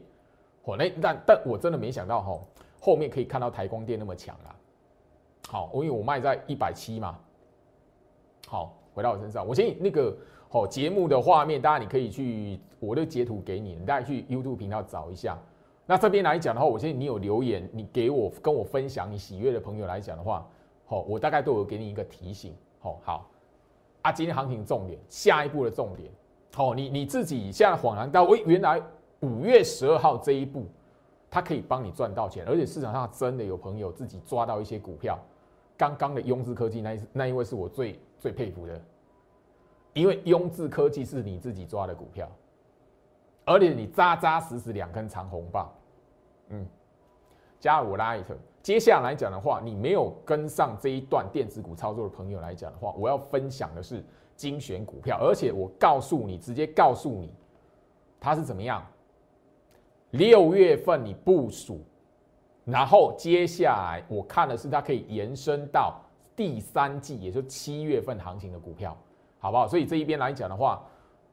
[0.64, 2.46] 哦那但但我真的没想到吼
[2.78, 4.54] 后面可以看到台光电那么强啊。
[5.48, 7.18] 好，因为我卖在一百七嘛。
[8.50, 10.16] 好，回到我身上，我先那个
[10.48, 15.38] 好节目的画面，大家你可以去我的截图给你，你大家去 YouTube 频道找一下。
[15.84, 20.48] 那这边来讲的话，我现在你有留言，你给我跟我分享你喜悦的朋友来讲的话，
[20.86, 22.54] 好，我大概都有给你一个提醒。
[22.80, 23.30] 好，好
[24.00, 26.10] 啊，今天行情重点，下一步的重点，
[26.54, 28.82] 好，你你自己现在恍然到，喂，原来
[29.20, 30.64] 五月十二号这一步，
[31.30, 35.18] 它可以帮你赚到钱，而且市场上真的有朋友自己抓到一些股票。
[35.76, 38.80] 刚刚的雍智科技那一那一位是我最最佩服的，
[39.92, 42.30] 因为雍智科技是你自己抓的股票，
[43.44, 45.72] 而且你扎扎实实两根长红棒，
[46.48, 46.66] 嗯，
[47.60, 48.24] 加入我 Light。
[48.60, 54.04] 接下来讲的话，你没有跟上这一段电子股操作的朋友来讲的话，我要分享的是
[54.36, 57.32] 精选股票，而且我告诉你，直接告诉你，
[58.20, 58.84] 它是怎么样，
[60.10, 61.80] 六月份你部署。
[62.64, 65.98] 然后接下来我看的是它可以延伸到
[66.38, 68.96] 第三季，也就是七月份行情的股票，
[69.40, 69.66] 好不好？
[69.66, 70.80] 所以这一边来讲的话，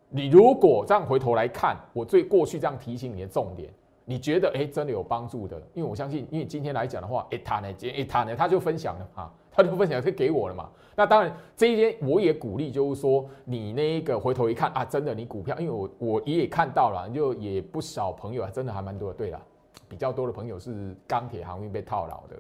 [0.10, 3.72] 你如果这样回头来看，我最过去这样提醒你的重点，
[4.04, 5.62] 你觉得哎真的有帮助的？
[5.76, 10.68] 因为我相信，因为今天来讲的话，哎他呢，哎他呢，他就分享了啊，他就分享是给我了嘛。
[10.96, 19.40] 那当然这一边我也鼓励，就是说你那个回头一看啊，真的你股票，因为我我也看到了，就也不少朋友真的还蛮多的，对了。
[19.88, 22.36] 比较多的朋友是钢铁航运被套牢的，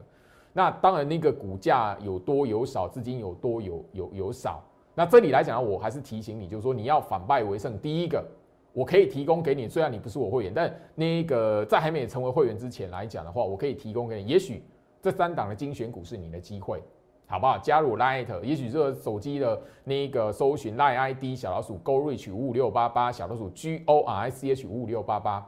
[0.57, 4.63] 那当然那个股价有多有少，资金有多有有有少。
[4.93, 7.77] 那这里来讲，我还是提醒你，就是说你要反败为胜。
[7.77, 8.25] 第一个，
[8.71, 14.29] 我可以提供给你，虽然你不是我会员，但那个在还没有成为会员之前来讲的话，我可以提供给你。
[14.29, 14.63] 也许
[15.01, 16.81] 这三档的精选股是你的机会，
[17.27, 17.57] 好不好？
[17.57, 25.45] 加入 Light，也许这个手机的那个搜寻 Light ID 小老鼠 Go Reach 五五六八八，小老鼠 G O R I C H 五五六八八。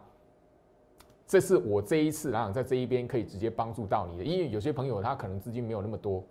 [1.28, 6.24] 这是我这一次，然后在这一边可以直接帮助到你的，因为有些朋友他可能资金没有那么多，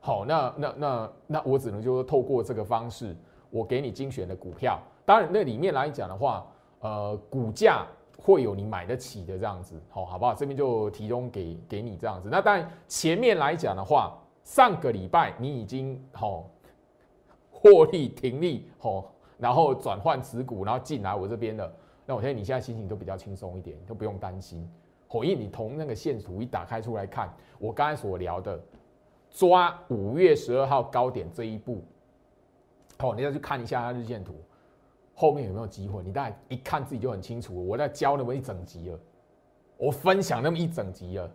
[0.00, 3.14] 好，那那那那我只能就说透过这个方式，
[3.50, 6.46] 我给你精选的股票，当然那里面来讲的话，
[6.80, 7.86] 呃，股价
[8.18, 10.32] 会有你买得起的这样子，好，好不好？
[10.32, 12.30] 这边就提供给给你这样子。
[12.32, 16.48] 那当然前面来讲的话，上个礼拜你已经好
[17.50, 21.70] 获利停利，好，然后转换持股，然后进来我这边了。
[22.06, 24.66] 那我相信你现在心情都比较轻松一点，都不用担心。
[25.08, 28.60] 火印，你从那个线图一打开出来看，我刚才所聊的
[29.30, 31.84] 抓五月十二号高点这一步，
[32.98, 34.34] 好，你再去看一下它日线图，
[35.14, 36.02] 后面有没有机会？
[36.02, 37.66] 你大概一看自己就很清楚。
[37.66, 38.98] 我在教那么一整集了，
[39.76, 41.30] 我分享那么一整集了，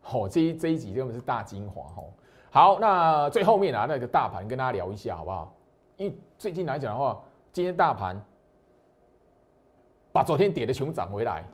[0.00, 2.02] 好，这一这一集根本是大精华哈。
[2.50, 5.54] 好，那最后面啊，那个大盘跟大家聊一下好不好？
[5.96, 8.18] 因为最近来讲的话，今天大盘。
[10.18, 11.44] 把昨天跌的全部涨回来，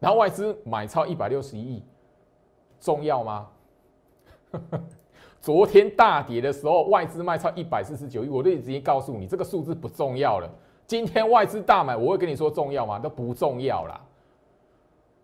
[0.00, 1.82] 然后外资买超一百六十一亿，
[2.80, 3.46] 重要吗？
[5.40, 10.50] 昨天大跌的时候，外资卖超一百四十九亿，我就直接告诉你，这个数字不重要了。
[10.88, 12.98] 今天外资大买，我会跟你说重要吗？
[12.98, 14.00] 都不重要啦。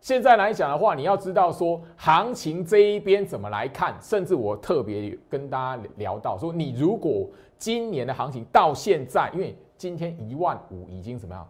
[0.00, 11.44] 现在来讲的话，你要知道说行情这一边怎么来看，甚至我特别跟大家聊到说，你如果今年的行情到现在，因为今天一万五已经怎么样？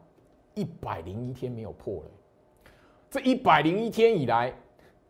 [0.54, 2.10] 一百零一天没有破了，
[3.10, 4.52] 这一百零一天以来，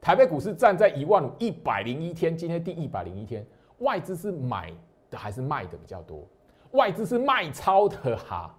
[0.01, 3.47] 台北股市站在一万五，一百零一天，今天第一百零一天，
[3.79, 4.73] 外资是买
[5.11, 6.27] 的还是卖的比较多？
[6.73, 8.55] 外资是卖超的哈，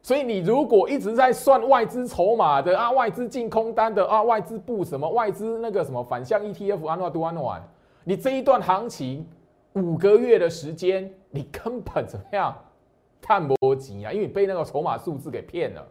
[0.00, 5.08] 所以你如果一直在算外资筹码的啊，外资进空单的啊，外资布什么？
[5.10, 7.58] 外资那个什么反向 ETF 安诺多安诺
[8.04, 9.26] 你这一段行情
[9.74, 12.56] 五个月的时间，你根本怎么样
[13.26, 14.12] 看不及啊？
[14.12, 15.82] 因为你被那个筹码数字给骗了。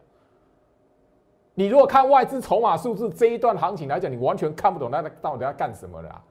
[1.55, 6.09] 你如果看外资筹码数字这一段行情来讲，你完全看不懂那到底要干什么的。
[6.09, 6.23] 啊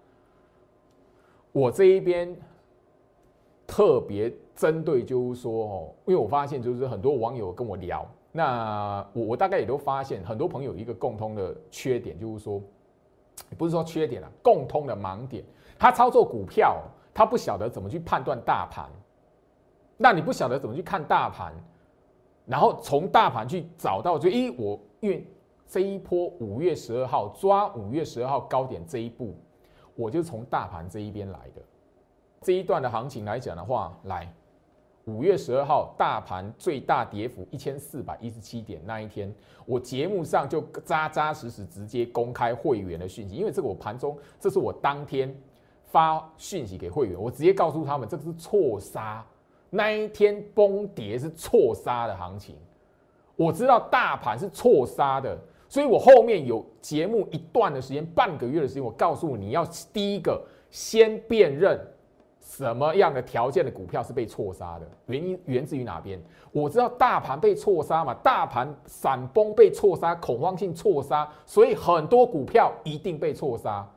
[1.50, 2.34] 我这一边
[3.66, 12.62] 特别针对，就是说哦，因为我发现就是很多网友跟我聊，那我我大概也都发现，很多朋友一个共通的缺点，就是说
[13.58, 15.44] 不是说缺点啊，共通的盲点，
[15.78, 16.80] 他操作股票，
[17.12, 18.88] 他不晓得怎么去判断大盘，
[19.96, 21.52] 那你不晓得怎么去看大盘，
[22.46, 24.78] 然后从大盘去找到，就咦我。
[25.00, 25.26] 因为
[25.66, 29.34] 这一波五月十二号抓五月十二号高点这一步，
[29.96, 31.62] 我就从大盘这一边来的。
[32.40, 34.32] 这一段的行情来讲的话，来
[35.06, 39.34] 五月十二号大盘最大跌幅一千四百一十七点那一天，
[39.66, 45.36] 我节目上就扎扎实实直接公开会员的讯息，因为这个我盘中这是我当天
[45.86, 49.26] 发讯息给会员，我直接告诉他们这个是错杀，
[49.74, 52.54] 那一天崩跌是错杀的行情。
[53.34, 61.80] 我知道大盘是错杀的，所以我后面有节目一段的时间，半个月的时间，我告诉你要第一个先辨认
[62.38, 66.20] 什么样的条件的股票是被错杀的，原因源自于哪边？
[66.52, 73.88] 我知道大盘被错杀嘛，大盘闪崩被错杀，恐慌性错杀，所以很多股票一定被错杀。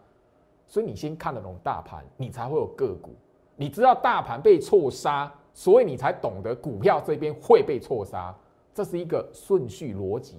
[0.67, 3.13] 所以你先看得懂大盘，你才会有个股。
[3.57, 8.36] 你知道大盘被错杀，所以你才懂得股票这边会被错杀。
[8.74, 10.36] 这是一个顺序逻辑，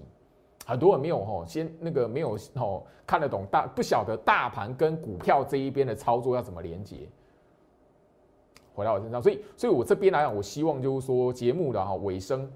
[0.67, 7.09] 很多人没有吼，先那个没有吼看得懂大，不晓得大盘跟股票这一边的操作要怎么连接。
[8.75, 12.47] 回到我身上，所以，所以我这边来讲，我希望就是说节目的哈尾声，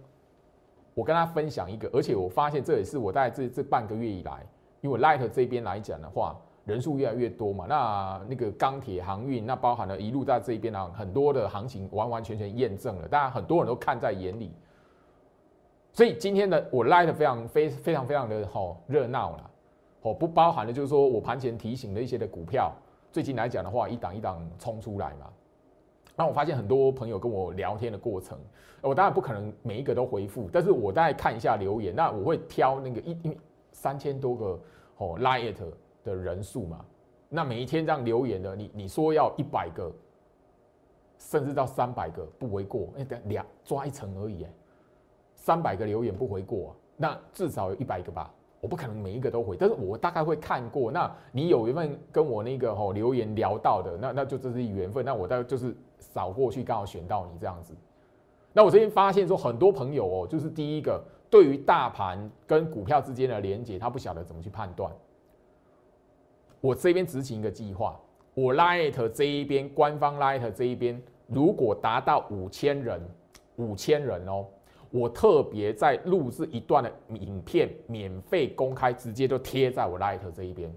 [0.93, 4.47] 我跟他分享一个，而且我发现这也是我在这这半个月以来，
[4.83, 6.39] 因为 Light 这边来讲的话，
[6.71, 14.53] 人数越来越多嘛，那那个钢铁航运，那包含了一路在这一边啊，很多的行情完完全全验证了，当然很多人都看在眼里。
[15.93, 19.51] 所以今天的我拉的非常非非常非常的好热闹了，
[20.03, 22.73] 哦，不包含的就是说我盘前提醒的一些的股票，
[23.11, 25.27] 最近来讲的话，一档一档冲出来嘛。
[26.14, 28.39] 那我发现很多朋友跟我聊天的过程，
[28.83, 33.39] 我当然不可能每一个都回复，但是我大概看一下留言，那我会挑那个一因为
[33.73, 34.61] 三千多个
[34.99, 35.59] 哦拉 it
[36.05, 36.85] 的人数嘛，
[37.29, 39.93] 那每一天这样留言的，你你说要一百个，
[41.19, 44.51] 甚至到三百个不为过，哎，等两抓一层而已，哎。
[45.35, 48.31] 三百个留言不为过，那至少有一百个吧。
[48.61, 50.93] 我不可能每一个都回，但是我大概会看过。
[50.93, 55.03] 那你有一份跟我那个吼留言聊到的，那那就这是缘分。
[55.03, 57.75] 那我大概就是扫过去，刚好选到你这样子。
[58.53, 64.93] 那我这边发现说，很多朋友哦，就是第一个对于大盘跟股票之间的连接，他不晓得怎么去判断。
[66.61, 67.99] 我这边执行一个计划，
[68.35, 73.01] 我 Light 这一边官方 Light 这一边，如果达到五千人，
[73.57, 74.47] 五千人哦。
[74.91, 80.69] 我特别在录制一段的影片，免费公开，直接就贴在我 Light 这一边。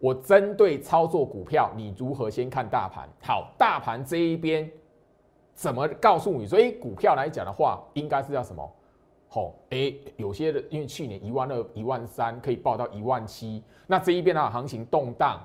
[0.00, 3.08] 我针对操作股票，你如何先看大盘？
[3.22, 4.68] 好，大盘这一边
[5.54, 6.46] 怎么告诉你？
[6.46, 8.68] 所以股票来讲的话，应该是要什么？
[9.34, 15.40] 好，哎，有些的，因为去年一万二、一万三可以报到一万七，那这一边的行情动荡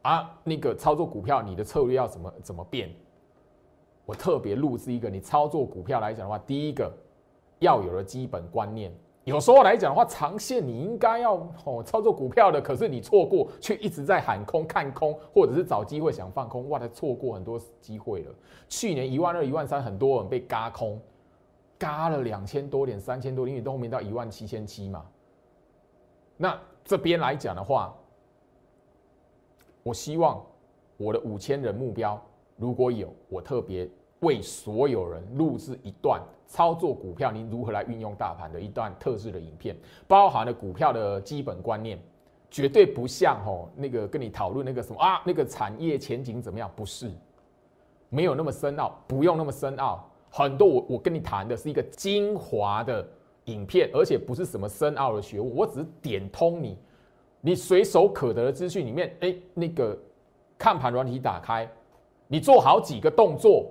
[0.00, 2.90] 啊，那个操作股票，你的策略要怎么怎么变？
[4.06, 6.90] 我特别录制一个，你操作股票来讲的话，第一个
[7.58, 8.90] 要有的基本观念。
[9.24, 11.34] 有时候来讲的话，长线你应该要
[11.66, 18.34] 哦操作股票的，可是你错过，却一直在喊空、看空，或者是找机会想放空，哇，他错过很多机会了。
[18.70, 20.98] 去年一万二、一万三，很多人被嘎空，
[21.80, 25.04] 嘎了两千多点、三千多点，因为后面到一万七千七嘛。
[26.36, 27.92] 那这边来讲的话，
[29.82, 30.40] 我希望
[30.96, 32.22] 我的五千人目标
[32.56, 33.90] 如果有，我特别。
[34.20, 39.74] 为所有人录制一段操作股票，您如何来运用大盘的一段特制的影片，
[40.06, 41.98] 包含了股票的基本观念，
[42.50, 46.70] 绝对不像吼那个跟你讨论那个什么啊，那个产业前景怎么样？
[46.76, 47.10] 不是，
[48.10, 50.06] 没有那么深奥，不用那么深奥。
[50.30, 53.06] 很多我我跟你谈的是一个精华的
[53.46, 56.78] 影片，而且不是什么深奥的学问，我只是点通你，
[57.40, 59.98] 你随手可得的资讯里面，哎，那个
[60.56, 61.68] 看盘软体打开，
[62.28, 63.66] 你做好几个动作。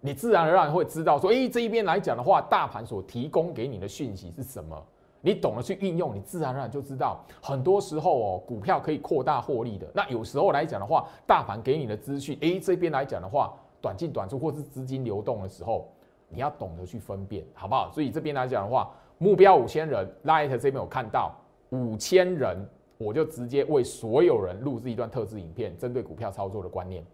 [0.00, 4.80] 你自然而然会知道说，哎，这一边来讲的话，大盘所提供给你的讯息是什么？
[5.20, 7.20] 你懂得去运用，你自然而然就知道。
[7.42, 9.88] 很多时候哦，股票可以扩大获利的。
[9.92, 15.88] 那有时候来讲的话，大盘给你的资讯，哎，这边来讲的话，短进短出或是资金流动的时候，
[16.28, 17.90] 你要懂得去分辨，好不好？
[17.92, 21.34] 所以这边来讲的话，目标五千人，Light 这边有看到
[21.70, 22.58] 五千人，
[22.98, 27.04] 我就直接为所有人录制一段特制影片，针对股票操作的观念。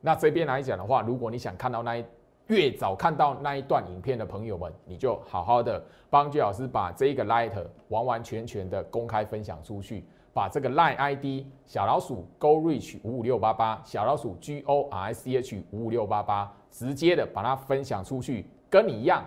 [0.00, 2.04] 那这边来讲的话，如果你想看到那一
[2.48, 7.50] 越早看到那一段影片的朋友们，你就好好的帮居老师把这一个 Light
[7.88, 10.04] 完完全全的公开分享出去，
[10.36, 19.24] 把这个 Line ID 小老鼠 Go Reach 五五六八八小老鼠 G O R C H 五五六八八直接的把它分享出去，跟你一样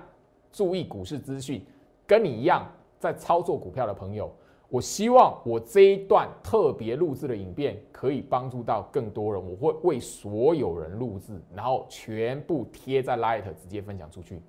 [0.51, 1.65] 注意股市资讯，
[2.05, 2.63] 跟你一样
[2.99, 4.31] 在操作股票的朋友。
[4.69, 14.39] 我希望我这一段特别录制的影片可以帮助到更多人，我会为所有人录制，然后全部贴在 Light 直接分享出去，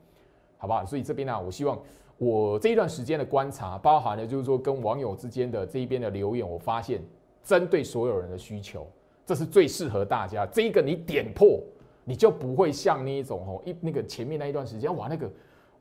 [0.59, 0.85] 好不好？
[0.85, 1.79] 所以这边呢，我希望
[2.21, 7.03] 我这一段时间的观察，包含了就是说跟网友之间的这一边的留言，我发现
[7.43, 8.87] 针对所有人的需求，
[9.25, 10.45] 这是最适合大家。
[10.45, 11.59] 这一个你点破，
[12.05, 15.31] 你就不会像那一种哦一那个前面那一段时间哇那个。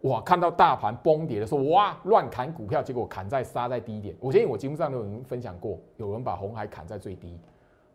[0.04, 0.22] 哇！
[0.22, 4.16] 看到大盘崩跌的时候，哇，乱砍股票，结果砍在杀在低点。
[4.22, 7.38] 我相信我节目上都有人分享过，有人把红海砍在最低，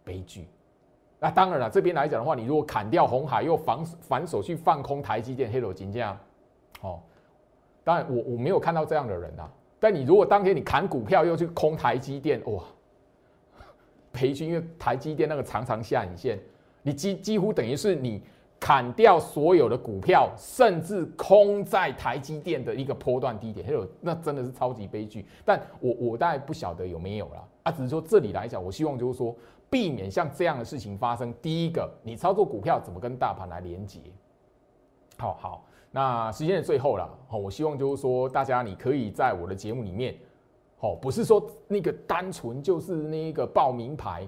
[0.04, 0.46] 悲剧。
[1.18, 6.18] 那当然了，这边来讲的话，你如果砍掉红海，又反反手去放空台积电、黑楼金这样，
[6.82, 7.00] 哦，
[7.84, 9.48] 当然我我没有看到这样的人呐。
[9.78, 12.64] 但你如果当天你砍股票又去空台积电，哇，
[14.10, 16.38] 悲剧，因为台积电那个长长下影线，
[16.82, 18.22] 你几几乎等于是你。
[18.60, 25.26] 砍掉所有的股票，甚至空在台积电的一个波段低点，还有那真的是超级悲剧。
[25.44, 29.36] 但我我大概不晓得有没有了啊，只是说这里来讲，我希望就是说
[29.68, 31.34] 避免像这样的事情发生。
[31.42, 34.00] 第一个，你操作股票怎么跟大盘来连接？
[35.18, 40.16] 好好，那时间的最后了，好，我希望就是说大家你可以在我的节目里面，
[40.76, 44.26] 好，不是说那个单纯就是那个报名牌，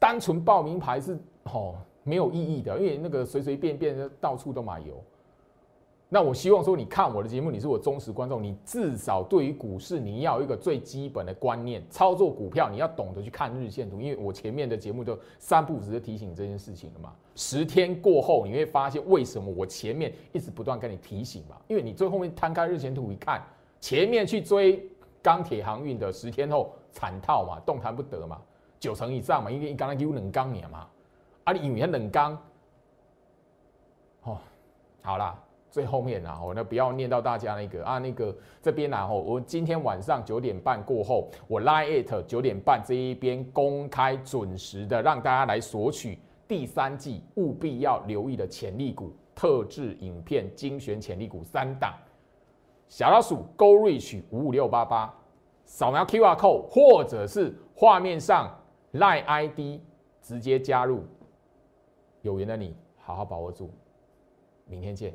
[0.00, 1.76] 单纯报名牌是好。
[2.04, 4.94] 没有意义的，因为那个随随便便到处都买油。
[6.10, 17.14] 那我希望说，你看我的节目，你是我忠实观众，你至少对于股市你要有一个最基本的观念，操作股票你要懂得去看日线图，因为我前面的节目就三步直接提醒这件事情了嘛。
[17.34, 23.42] 十天过后你会发现为什么我前面一直不断跟你提醒嘛，因为你最后面摊开日线图一看，
[23.78, 24.82] 前面去追
[25.22, 28.40] 钢铁航运的十天后惨套嘛，动弹不得嘛，
[28.80, 30.88] 九成以上嘛，因为刚刚有冷钢年嘛。
[31.44, 32.38] 啊，你以为冷钢？
[34.22, 34.38] 哦，
[35.02, 35.38] 好啦，
[35.70, 51.94] 最后面啊，我那不要念到大家那个啊，那个这边啊，吼，我今天晚上九点半过后，我 line it 九点半这一边公开准时的让大家来索取第三季务必要留意的潜力股特制影片精选潜力股三档，
[52.88, 55.14] 小老鼠 Go Reach 五五六八八，
[55.64, 58.50] 扫描 QR code 或者是画面上
[58.94, 59.80] line ID
[60.22, 61.04] 直接加入。
[62.22, 63.70] 有缘的你，好好把握住，
[64.66, 65.14] 明天见。